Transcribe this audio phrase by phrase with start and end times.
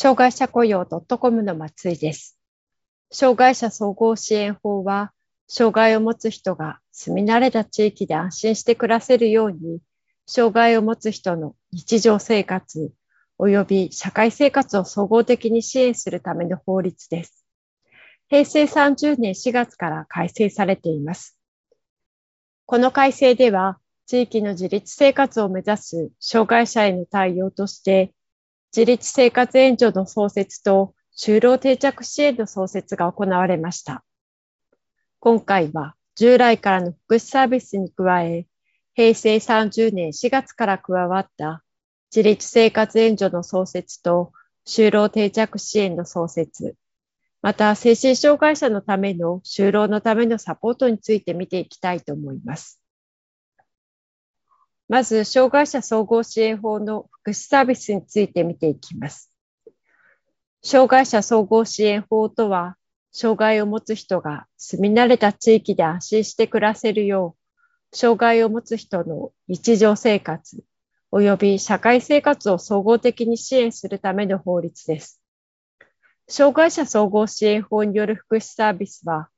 [0.00, 2.38] 障害者雇用 .com の松井です。
[3.10, 5.10] 障害者総合支援法は、
[5.48, 9.80] 障害を持つ人が住み慣れた地域で安心して暮らせるように、
[10.24, 12.92] 障害を持つ人の日常生活
[13.40, 17.44] 及び社会生活を総合的に支援するための法律です。
[18.28, 21.36] 平成30年4月から改正されています。
[22.66, 28.12] この改正では、地域の自立生活を目指す障害者への対応として、
[28.74, 34.04] 自立生活援助の創設と就労定着支援の創設が行われました。
[35.20, 38.46] 今回は従来からの福祉サービスに加え、
[38.94, 41.62] 平成30年4月から加わった
[42.14, 44.32] 自立生活援助の創設と
[44.66, 46.74] 就労定着支援の創設、
[47.40, 52.80] また精神障害者のための就労のためのサポートについて見ていきたいと思います。
[54.88, 59.30] まず、障害者総合支援法の福祉サービスについて見ていきます。
[60.62, 62.76] 障害者総合支援法とは、
[63.12, 67.36] 障害を持つ人が住み慣れた地域で安心して暮らせるよ
[67.92, 70.62] う、障害を持つ人の日常生活
[71.10, 75.20] 及び社会生活を総合的に支援するための法律です。
[76.28, 79.28] 障害者総合支援法による福祉サービスは、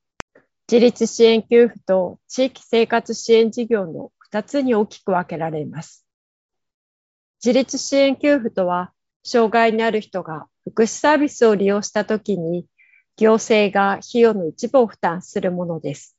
[0.71, 6.07] 自立支援給付と地域生活支援事業の2つに大きく分けられます。
[7.45, 8.93] 自立支援給付とは、
[9.23, 12.67] 障害のある人が福祉サービスを利用したときに、
[13.17, 16.17] 行政が費用の一部を負担するものです。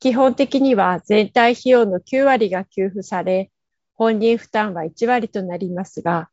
[0.00, 3.50] 基本的には全体費用の9割が給付され、
[3.94, 6.30] 本人負担は1割となりますが、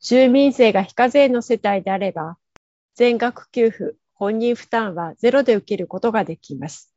[0.00, 2.36] 住民税が非課税の世帯であれば、
[2.94, 6.94] 全額給付、本人負担はゼロで受けることができます。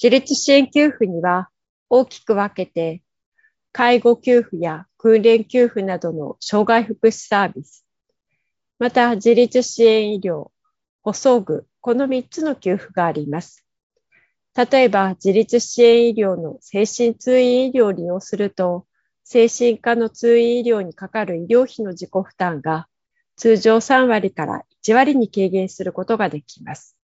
[0.00, 1.48] 自立支援給付には、
[1.88, 3.02] 大きく分けて、
[3.72, 7.84] 介護給付や訓練給付などの障害福祉サービス、
[8.78, 10.50] また自立支援医療、
[11.02, 13.66] 補装具、この3つの給付があります。
[14.56, 18.86] 例えば、自立支援医療の精神通院医療を利用すると、
[19.22, 22.88] 精神科の通院医療にかかる医療費の自己負担が
[23.36, 26.96] 通常3割から1割に軽減することができます。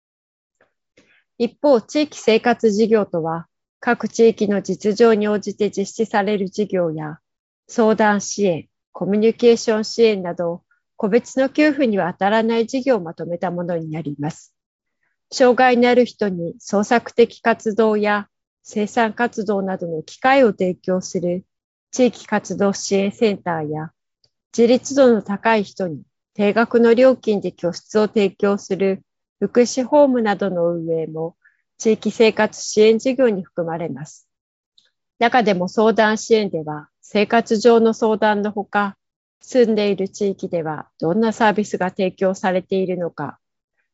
[1.39, 3.49] 一方、地域生活事業とは、
[3.81, 7.19] 各地域の実情に応じて実施される事業や、
[7.67, 10.63] 相談支援、コミュニケーション支援など、
[10.97, 14.55] 個別の給付には当たらない事業をまとめたものになります。
[15.33, 18.29] 障害のある人に創作的活動や
[18.63, 21.47] 生産活動などの機会を提供する
[21.91, 23.93] 地域活動支援センターや、
[24.57, 26.03] 自立度の高い人に
[26.35, 29.03] 定額の料金で居室を提供する
[29.39, 31.37] 福祉ホームなどの運営も
[31.81, 34.29] 地域生活支援事業に含まれます。
[35.19, 38.99] 中でも相談支援では、生活上の相談のほか、
[39.41, 43.39] 住んでいる地域ではどんなサービスが提供されているのか、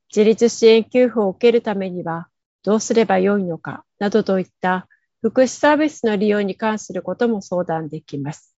[0.09, 2.27] 自立支援給付を受けるためには
[2.65, 4.89] どうすればよいのか、などといった
[5.23, 8.53] 福祉サービスの利用に関することも相談できます。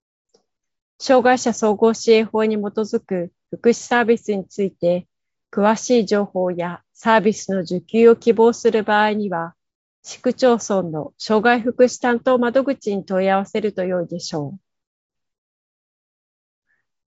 [0.98, 5.06] 障害者総合支援法に基づく福祉サービスについて、
[5.50, 9.54] 詳しい情報やサービスの受給を希望する場合には、
[10.02, 14.60] 市区町村の障害福祉担当窓口に問い合わせると良いでしょう。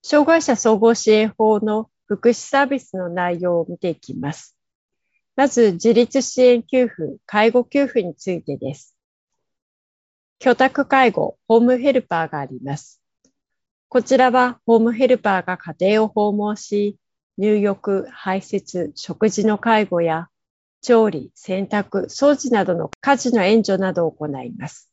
[0.03, 4.55] 障害者総合支援法の福祉サービスの内容を見ていきます。
[5.35, 8.95] まず、自立支援給付、介護給付についてです。
[10.39, 13.01] 居宅介護、ホームヘルパーがあります。
[13.89, 16.97] こちらは、ホームヘルパーが家庭を訪問し、
[17.37, 20.29] 入浴、排泄、食事の介護や
[20.81, 24.91] 調理、洗濯、掃除などの家事の援助などを行います。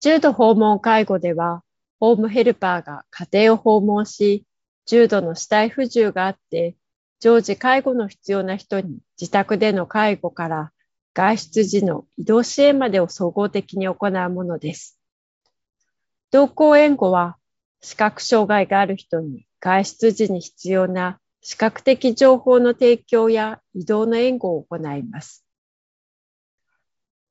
[0.00, 1.62] 重度訪問介護では、
[2.00, 4.44] ホームヘルパーが家庭を訪問し、
[4.86, 6.76] 重度の死体不自由があって、
[7.20, 10.72] 常時介護の必要な人に自宅での介護から
[11.12, 14.98] 外出時の移動支援までを総合的に行うものです。
[16.30, 17.36] 同行援護は
[17.82, 25.44] 視覚障害がある人に外出時に必要な視覚的情報の提供や移動の援護を行います。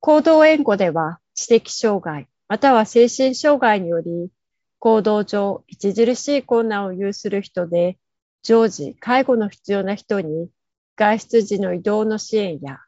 [0.00, 4.30] 行動援護では知的障害または精神障害により
[4.78, 7.98] 行動上著しい困難を有する人で
[8.42, 10.48] 常時介護の必要な人に
[10.96, 12.78] 外出時の移動の支援や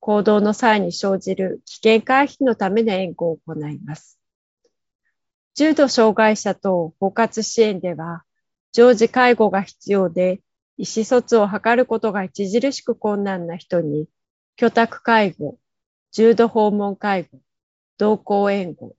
[0.00, 4.18] 行動の際に生じる危険回避のための援護を行います。
[5.54, 8.24] 重度障害者等包括支援では、
[8.72, 10.40] 常時介護が必要で、
[10.76, 14.08] 意思疎通を図ることが著しく困難な人に、
[14.56, 15.58] 居宅介護、
[16.10, 17.40] 重度訪問介護、
[17.98, 18.96] 同行援護、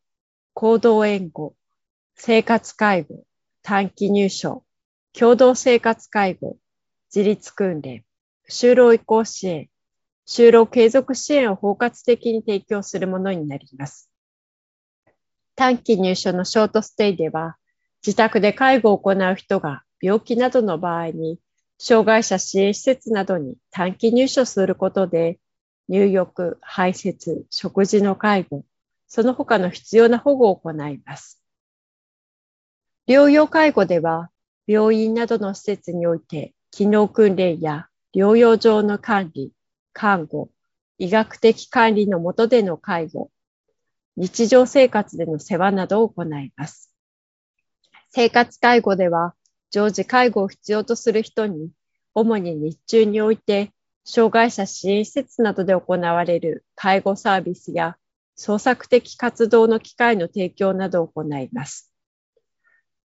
[0.53, 1.55] 行動援護、
[2.15, 3.25] 生活介護、
[3.63, 4.63] 短期入所、
[5.17, 6.57] 共同生活介護、
[7.13, 8.03] 自立訓練、
[8.49, 9.69] 就労移行支援、
[10.25, 14.09] 就労継続支援を包括的に提供するものになります。
[15.55, 17.57] 短期入所のショートステイでは、
[18.05, 21.39] 自宅で介護を行う人が病気などの場合に、
[21.79, 25.39] 障害者支援施設などに短期入所することで、
[25.87, 28.65] 入浴、排泄、食事の介護、
[29.07, 31.41] その他の必要な保護を行います。
[33.07, 34.29] 療養介護では、
[34.67, 39.51] 病院などの施設において、機能訓練や療養上の管理、
[39.93, 40.49] 看護、
[40.97, 43.29] 医学的管理の下での介護、
[44.17, 46.92] 日常生活での世話などを行います。
[48.15, 49.33] 生活介護では、
[49.71, 51.71] 常時介護を必要とする人に、
[52.13, 53.71] 主に日中において、
[54.05, 57.97] 障害者支援施設などで行われる介護サービスや
[58.35, 61.91] 創作的活動の機会の提供などを行います。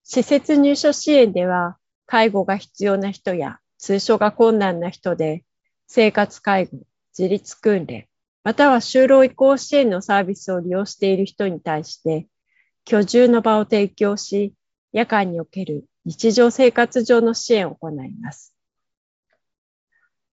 [0.03, 5.45] 施設入所支援では、介護が必要な人や通所が困難な人で、
[5.87, 6.79] 生活介護、
[7.17, 8.09] 自立訓練、
[8.43, 12.27] または就労移行支援のサービスを利用している人に対して、
[12.83, 14.53] 居住の場を提供し、
[14.91, 18.53] 夜間における日常生活上の支援を行います。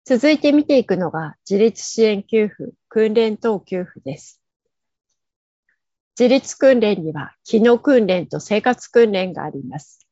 [0.04, 4.40] 続いて見ていくのが自立支援給付、訓練等給付です。
[6.18, 10.06] 自立訓練には機能訓練と生活訓練があります。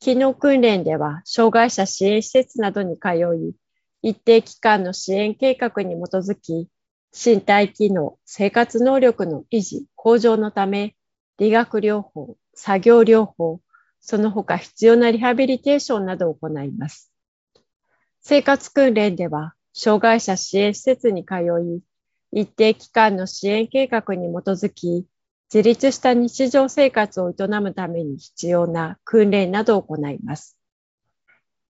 [0.00, 3.54] 機能訓練では障害者支援施設などに通い、
[4.02, 6.68] 一定期間の支援計画に基づき、
[7.12, 10.94] 身体機能、生活能力の維持、向上のため、
[11.38, 13.60] 理学療法、作業療法、
[14.00, 17.12] その他必要なリハビリテーションなどを行います。
[18.20, 21.82] 生活訓練では、障害者支援施設に通い、
[22.32, 25.06] 一定期間の支援計画に基づき、
[25.52, 30.56] 自立した日常生活を営むために必要な訓練などを行います。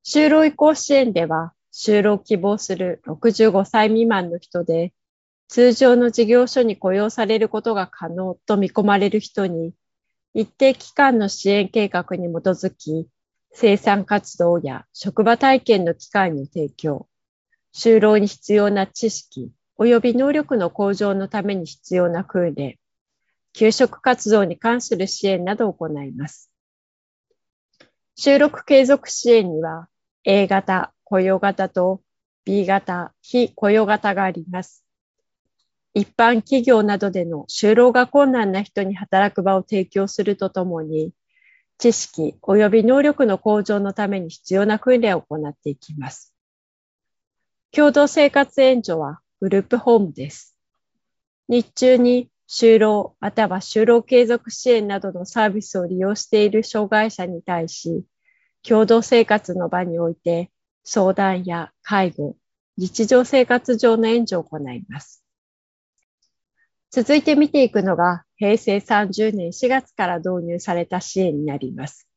[0.06, 4.94] 就労移行支援では、就労希望する65歳未満の人で、
[5.48, 9.74] 通常の事業所に雇用されることが可能と見込まれる人に、
[10.38, 13.08] 一定期間の支援計画に基づき、
[13.54, 17.08] 生産活動や職場体験の機会の提供、
[17.74, 22.78] 就労に必要な知識及び能力の向上のために必要な訓練、
[23.54, 26.52] 給食活動に関する支援などを行います。
[28.18, 29.88] 収録継続支援には
[30.26, 32.02] A 型、雇用型と
[32.44, 34.85] B 型、非雇用型があります。
[35.98, 41.14] 一般企業などでの就労が困難な人に働く場を提供するとともに、
[41.78, 46.34] 知識及び能力の向上のために必要な訓練を行っていきます。
[47.72, 50.58] 共同生活援助はグループホームです。
[51.48, 58.04] 日中に就労または就労継続支援などのサービスを利用している障害者に対し、
[58.64, 60.52] 共同生活の場において
[60.84, 62.36] 相談や介護、
[62.78, 65.25] 日常生活上の援助を行います。
[66.96, 72.08] 続いて見ていくのが、平成30年4月から導入された支援になります。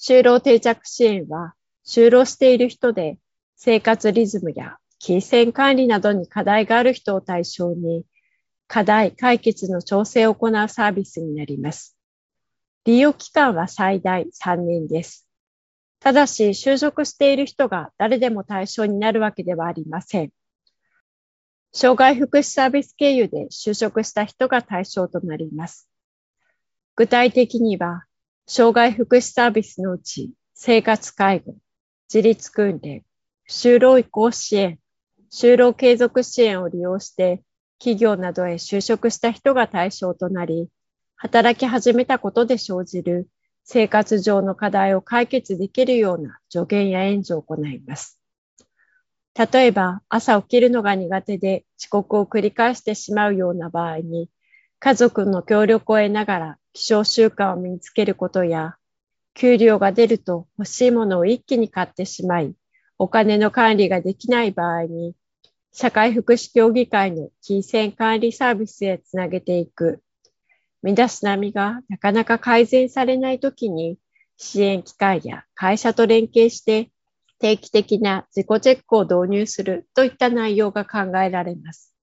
[0.00, 1.54] 就労定着支援は、
[1.86, 3.18] 就労している人で
[3.54, 8.04] 生活リズムや金銭管理などに課題がある人を対象に、
[8.66, 11.96] 課題解決の調整を行うサービスになります。
[12.86, 15.28] 利用期間は最大3年です。
[16.00, 20.32] ただし、就職している人が誰でも対象になるわけではありません。
[21.76, 25.88] 障害福祉サービス経由で就職した人が対象となります。
[26.94, 28.04] 具体的には、
[28.46, 31.56] 障害福祉サービスのうち、生活介護、
[32.08, 33.02] 自立訓練、
[33.50, 34.78] 就労移行支援、
[35.32, 37.42] 就労継続支援を利用して、
[37.80, 40.68] 企業などへ就職した人が対象となり、
[41.16, 43.28] 働き始めたことで生じる
[43.64, 48.20] 生活上の課題を解決できるような助言や援助を行います。
[49.36, 54.30] 例えば朝起きるのが苦手で遅刻を繰り返してしまうような場合に、
[54.78, 58.76] 家族の協力を得ながら気象習慣を身につけることや、
[59.34, 62.54] 給料が出ると欲しいものを一気に買ってしまい、
[62.96, 65.16] お金の管理ができない場合に、
[65.72, 70.00] 社会福祉協議会の金銭管理サービスへつなげていく。
[70.84, 73.98] 身だしなみがなかなか改善されないときに、
[74.36, 76.90] 支援機関や会社と連携して
[77.38, 81.94] 定期的な自己チェックを導入するといった内容が考えられます。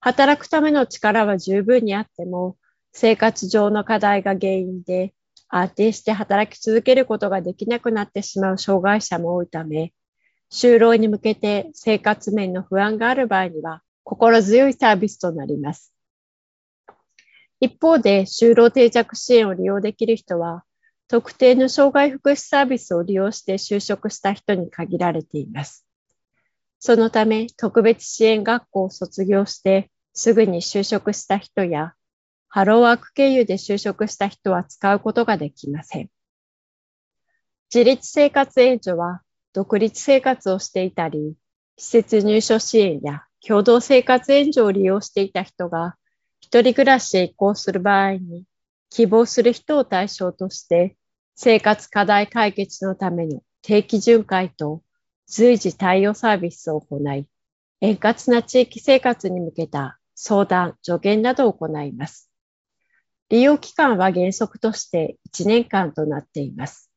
[0.00, 2.56] 働くための力は十分にあっても、
[2.92, 5.14] 生活上の課題が原因で
[5.48, 9.92] 安定して働き続けることができなくなってしまう障害者も多いため、
[10.52, 15.92] 就労に向けて生活面の不安がある場合には心強いサービスとなります。
[17.60, 20.64] 一方で、就労定着支援を利用できる人は、
[21.08, 25.86] 特定の障害福祉サービスを利用して就職した人に限られています。
[26.78, 31.94] そのため、特別支援学校を卒業してすぐに就職した人や、
[32.48, 36.10] ハローワーク経由で就職した人は使うことができません。
[37.74, 41.34] 自立生活援助は独立生活をしていたり、
[41.76, 45.96] 施設入所支援や共同生活援助を利用していた人が、
[46.40, 48.44] 一人暮らしへ移行する場合に、
[48.94, 50.96] 希望する人を対象として、
[51.34, 54.84] 生活課題解決のための定期巡回と
[55.26, 57.26] 随時対応サービスを行い、
[57.80, 62.30] 円滑な地域生活に向けた相談、助言などを行います。
[63.30, 66.88] 利用期間は原則として1年間となっています。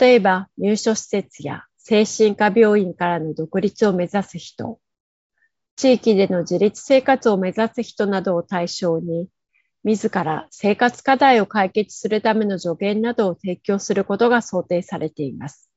[0.00, 4.80] 例えば入所施設や精神科病院からの独立を目指す人、
[5.76, 9.28] 地域での自立生活を目指す人などを対象に、
[9.84, 15.70] 自ら生活課題を解決するための助言などを提供することが想定されています。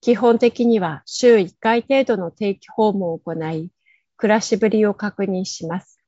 [0.00, 3.70] 基本的には週1回程度の定期訪問を行い、
[4.16, 6.00] 暮らしぶりを確認します。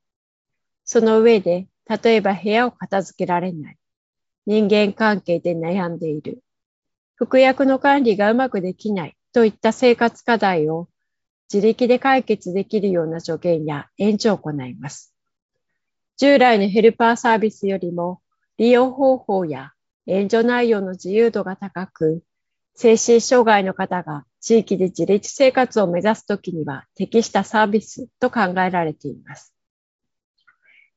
[0.84, 3.78] その上で、例えば部屋を片付けられない、
[4.46, 6.42] 人間関係で悩んでいる、
[7.16, 10.88] 服薬の管理がうまくできないといった生活課題を
[11.52, 15.11] 自力で解決できるような助言や援助を行います。
[16.22, 18.20] 従来のヘルパーサービスよりも
[18.56, 19.72] 利用方法や
[20.06, 22.22] 援助内容の自由度が高く、
[22.76, 29.52] 精神障害の方が地域で自立生活を目指すときには適したサービスと考えられています。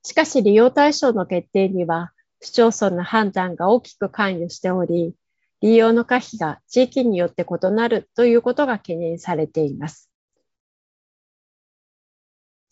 [0.03, 5.15] しかし利用対象の決定には市町村の判断が大きく関与しており、
[5.59, 10.07] 利用の可否が地域によって異なるということが懸念されています。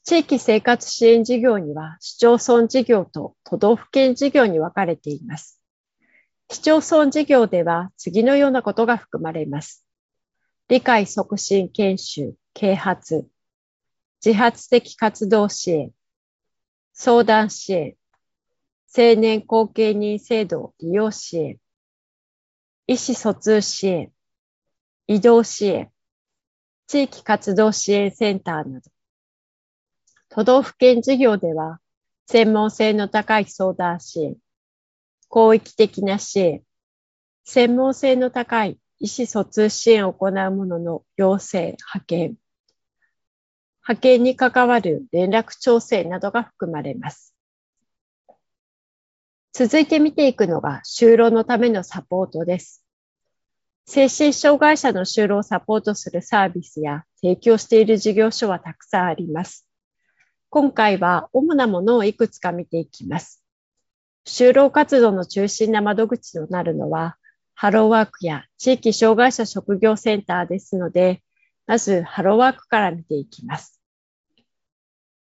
[0.06, 5.62] 地域生活支援事業には市町村事業と都道府県事業に分かれています。
[6.50, 9.86] 市町村事業では次のようなことが含まれます。
[10.68, 13.28] 理解促進研修、啓発、
[14.24, 15.92] 自発的活動支援、
[16.92, 17.96] 相談支援、
[18.96, 21.58] 青年後継人制度利用支援、
[22.88, 24.12] 意思疎通支援、
[25.08, 25.90] 移動支援、
[26.88, 28.93] 地域活動支援センターなど、
[30.36, 31.80] 都道府県事業では、
[32.26, 34.36] 専門性の高い相談支援、
[35.32, 36.64] 広域的な支援、
[37.44, 42.36] 専門性の高い意思疎通支援を行う者の要請、派遣、
[43.88, 47.36] 派遣に関わる連絡調整などが含まれます。
[49.52, 52.84] 続いて見ていくのが就労のためのサポートです。
[53.86, 59.68] 精神障害者の就労をサポートするサービスや提供している事業所はたくさんあります。
[60.54, 63.44] 今回は主なものをいくつか見ていきます。
[64.24, 67.18] 就労活動の中心な窓口となるのは、
[67.56, 71.24] ハローワークや地域障害者職業センターですので、
[71.66, 73.82] まずハローワークから見ていきます。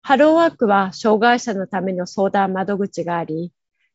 [0.03, 3.51] ハローワークは障害者のための相談窓口があり、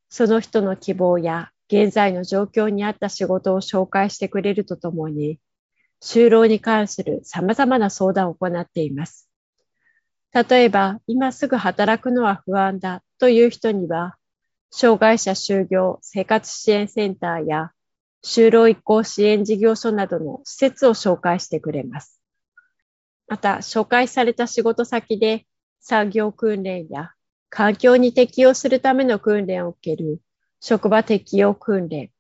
[0.09, 5.39] その人の希望や現在の状況に合った仕事を紹介してくれるとともに、
[6.03, 9.28] 就労に関する様々な相談を行っています。
[10.33, 14.17] 例えば、今すぐ働くのは不安だという人には、
[14.71, 17.73] 障害者就業生活支援センターや
[18.25, 22.21] 就労移行支援事業所などの施設を紹介してくれます。
[23.27, 25.47] また、紹介された仕事先で
[25.81, 27.13] 産業訓練や
[27.49, 30.21] 環境に適応するための訓練を受ける
[30.61, 32.11] 職場適応訓練、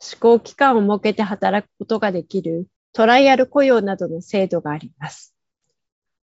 [0.00, 5.33] 試行期間を設けて働くことができるトライアル雇用などの制度があります。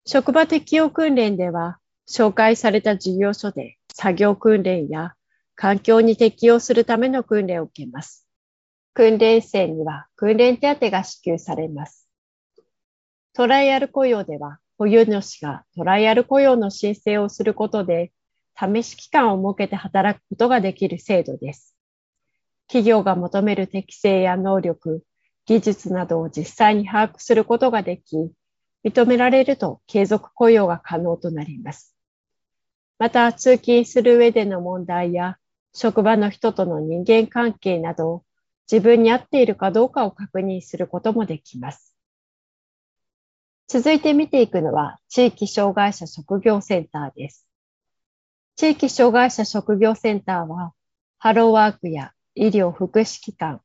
[0.06, 5.14] 職場適応訓練では、紹介された事業所で作業訓練や
[5.54, 8.28] 環境に適応するための訓練を受けます。
[8.92, 12.06] 訓練生には訓練手当が支給されます。
[13.32, 18.12] トライアル雇用では、保有主がトライアル雇用の申請をすることで、
[18.56, 21.74] 試し期間を設けて働くことができる制度です。
[22.66, 25.02] 企業が求める適性や能力、
[25.46, 28.30] 技術などを実際に把握することができ、
[28.84, 31.94] 認められると継続雇用が可能となります。
[32.98, 35.38] また、通勤する上での問題や、
[35.72, 38.24] 職場の人との人間関係など、
[38.70, 41.94] 自分に合っているかどうかを確認することもできます。
[43.66, 47.46] 続いて見ていくのは、地域障害者職業センターです。
[48.56, 50.72] 地域障害者職業センターは、
[51.18, 53.60] ハローワークや医療福祉機関、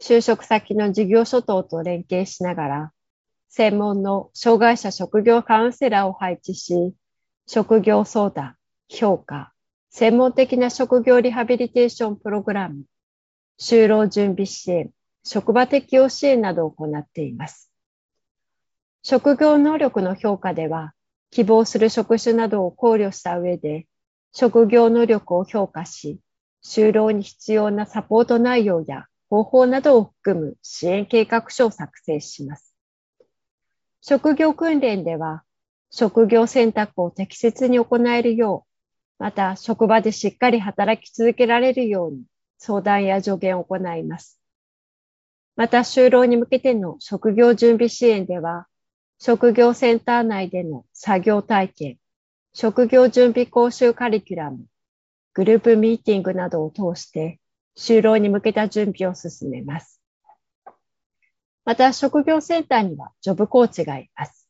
[0.00, 2.92] 就職先の事業所等と連携しながら、
[3.48, 6.94] 専門の障害者職業カウンセラーを配置し、
[7.46, 8.56] 職業相談、
[8.88, 9.52] 評価、
[9.90, 12.84] 専門的な職業リハビリテーションプログラム、
[13.58, 14.90] 就労準備支援、
[15.24, 17.70] 職場適応支援などを行っています。
[19.02, 20.92] 職業能力の評価では、
[21.30, 23.86] 希望する職種などを考慮した上で、
[24.32, 26.20] 職業能力を評価し、
[26.62, 32.75] 就労に必要なサポート内容や方法などを含む支援計画書を作成します。
[34.08, 35.42] 職業訓練では、
[35.90, 38.64] 職業選択を適切に行えるよ
[39.18, 42.22] う、また職場でしっかり働き続けられるように
[42.56, 44.38] 相談や助言を行います。
[45.56, 48.68] また就労に向けての職業準備支援では、
[49.18, 51.98] 職業センター内での作業体験、
[52.52, 54.66] 職業準備講習カリキュラム、
[55.34, 57.40] グループミーティングなどを通して、
[57.76, 59.95] 就労に向けた準備を進めます。
[61.66, 64.48] また、職業センターにはジョブコーチがいます。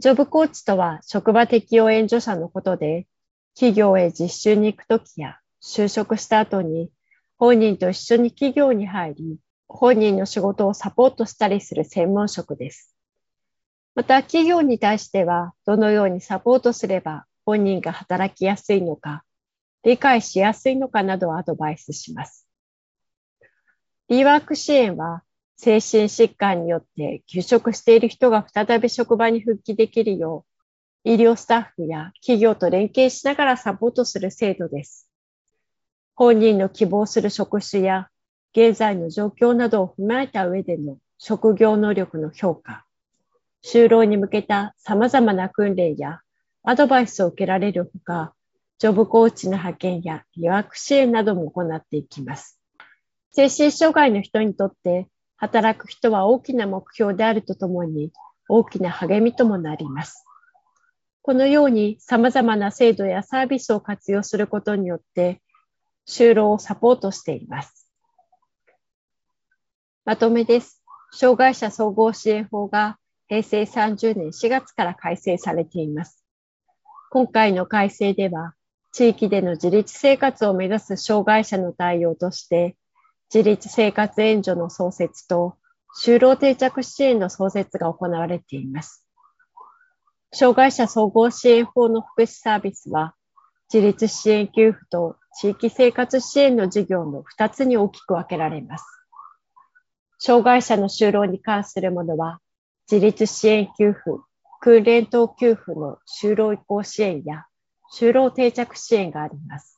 [0.00, 3.06] ジョブコーチとは職場適用援助者のことで、
[3.54, 6.90] 企業へ実習に行くときや就職した後に
[7.38, 9.38] 本人と一緒に企業に入り、
[9.68, 12.96] 本人の仕事をサポートしたりする専門職です。
[13.94, 19.22] また、企業に対しては、どのようにサポートすれば本人が働きやすいのか、
[19.84, 22.48] 理解しやすいのかなどをアドバイスします。
[24.08, 25.22] リワーク支援は、
[25.56, 30.44] 精神疾患によって休職している人が再び職場に復帰できるよ
[31.04, 35.08] う、医療スタッフや企業と連携しながらサポートする制度です。
[36.14, 38.08] 本人の希望する職種や
[38.52, 42.84] 現在の状況などを踏まえた上での職業能力の評価、
[43.64, 46.20] 就労に向けた様々な訓練や
[46.62, 48.34] アドバイスを受けられるほか、
[48.78, 52.60] ジョブコーチの派遣や予約支援なども行っていきます。
[53.32, 58.12] 精神障害の人にとって働く人は大きな目標であるとともに
[58.48, 60.24] 大きな励みともなります。
[61.22, 65.42] このように様々な制度やサービスを活用することによって
[66.08, 67.90] 就労をサポートしています。
[70.04, 70.84] まとめです。
[71.12, 76.24] 障害者総合支援法が平成30年4月から改正されています。
[77.10, 78.54] 今回の改正では、
[78.92, 82.76] 地域での自立生活を目指す障害者の対応として、
[83.32, 85.56] 自立生活援助の創設と
[86.02, 89.06] 就労定着支援の創設が行われています。
[90.32, 93.14] 障害者総合支援法の福祉サービスは、
[93.72, 98.84] 自立支援給付と地域生活支援の事業の2つに大きく分けられます。
[100.18, 102.40] 障害者の就労に関するものは、
[102.90, 104.22] 自立支援給付、
[104.60, 107.46] 訓練等給付の就労移行支援や
[107.92, 109.75] 就労定着支援があります。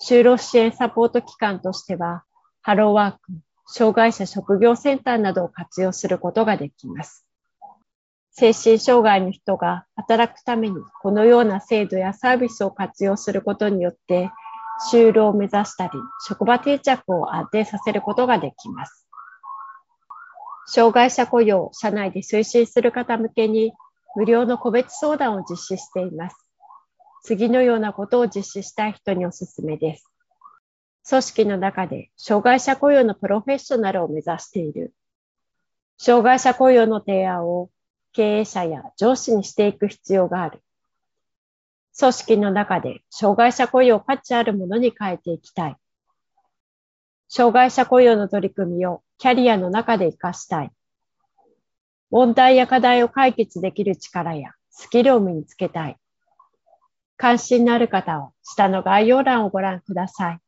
[0.00, 2.24] 就労支援サポート機関としては、
[2.62, 3.18] ハローワーク、
[3.66, 7.26] 障害者職業センターなどを活用することができます。
[8.32, 14.30] 精神障害の人が働くためにこのような制度やサービスを活用することによって、
[14.90, 15.92] 就労を目指したり、
[16.26, 19.06] 職場定着を安定させることができます。
[20.66, 23.72] 障害者雇用を社内で推進する方向けに
[24.16, 26.43] 無料の個別相談を実施しています。
[27.24, 30.06] 次のようなことを実施したい人におすすめです。
[31.08, 34.92] 組織の中で障害者雇用のプロフェッショナルを目指している。
[35.96, 37.70] 障害者雇用の提案を
[38.12, 40.62] 経営者や上司にしていく必要がある。
[41.98, 45.76] 組織の中で障害者雇用を価値あるものに変えていきたい。
[47.30, 50.70] 障害者雇用の取り組みをキャリアの中で活かしたい。
[52.10, 55.96] 問題や課題を解決できる力やスキルを身につけたい。
[57.16, 60.38] 関心のある方は下の概要欄をご覧ください。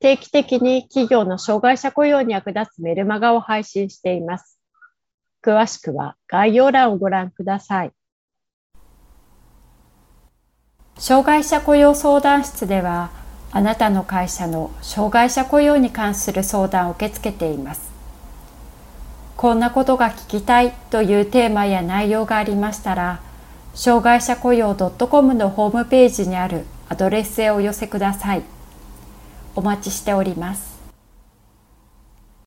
[0.00, 4.58] 定期的に企業の障害者雇用に役立つメルマガを配信しています。
[5.42, 7.92] 詳しくは概要欄をご覧ください。
[10.98, 13.10] 障害者雇用相談室では、
[13.50, 17.92] あなたの会社の障害者雇用に関する相談を受け付けています。
[19.36, 23.20] こんなことが聞きたいというテーマや内容がありましたら、
[23.74, 28.42] 障害者雇用 .com のホームページにあるアドレスへお寄せください。
[29.56, 30.73] お待ちしております。